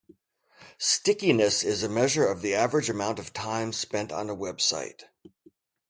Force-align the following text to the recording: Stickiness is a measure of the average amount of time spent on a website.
Stickiness 0.79 1.61
is 1.63 1.83
a 1.83 1.87
measure 1.87 2.25
of 2.25 2.41
the 2.41 2.55
average 2.55 2.89
amount 2.89 3.19
of 3.19 3.33
time 3.33 3.71
spent 3.71 4.11
on 4.11 4.31
a 4.31 4.35
website. 4.35 5.03